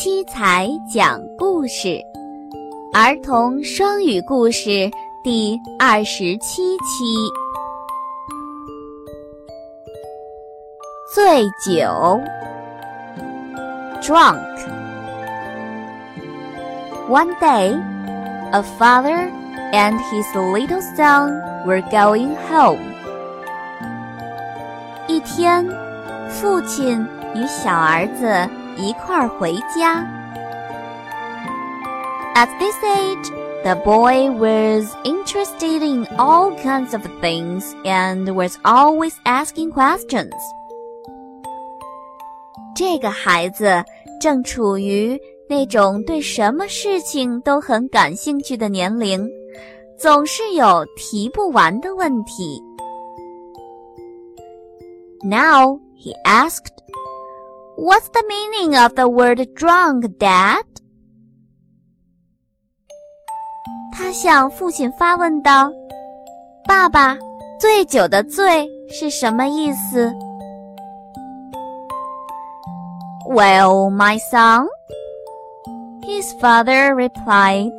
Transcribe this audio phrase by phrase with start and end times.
[0.00, 2.00] 七彩讲故事，
[2.94, 4.88] 儿童双语故事
[5.24, 7.04] 第二十七期。
[11.12, 12.20] 醉酒
[14.00, 14.38] ，drunk。
[17.08, 17.76] One day,
[18.52, 19.28] a father
[19.72, 22.78] and his little son were going home.
[25.08, 25.66] 一天，
[26.28, 27.04] 父亲
[27.34, 30.03] 与小儿子一块儿回家。
[32.35, 33.31] At this age,
[33.63, 40.33] the boy was interested in all kinds of things and was always asking questions.
[42.75, 43.83] 这个孩子
[44.19, 49.29] 正处于那种对什么事情都很感兴趣的年龄，
[49.97, 52.59] 总是有提不完的问题。
[55.23, 56.73] Now he asked,
[57.77, 60.63] What's the meaning of the word drunk, Dad?
[63.91, 65.71] 他向父亲发问道：“
[66.67, 67.17] 爸爸，
[67.59, 70.13] 醉酒的醉是什么意思？”
[73.27, 74.67] Well, my son,
[76.03, 77.71] his father replied,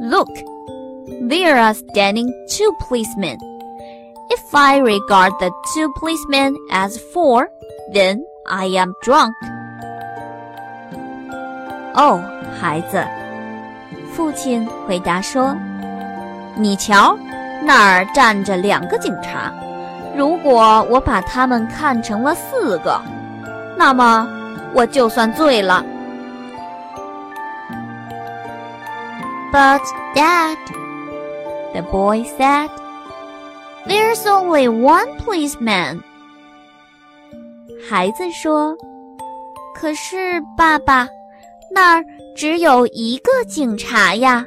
[0.00, 0.28] Look,
[1.28, 3.38] there are standing two policemen.
[4.30, 7.48] If I regard the two policemen as four,
[7.92, 9.32] then I am drunk.
[11.94, 12.22] 哦，
[12.60, 13.04] 孩子，
[14.12, 17.16] 父亲回答说：“你瞧，
[17.64, 19.52] 那儿站着两个警察。
[20.16, 23.00] 如果我把他们看成了四个，
[23.76, 24.28] 那么
[24.74, 25.84] 我就算醉了。”
[29.52, 29.80] But
[30.14, 30.58] Dad,
[31.72, 32.68] the boy said,
[33.86, 36.02] "There's only one policeman."
[37.85, 38.73] 孩子说
[39.75, 41.05] ：“可是，爸爸，
[41.69, 44.45] 那儿只有一个警察呀。”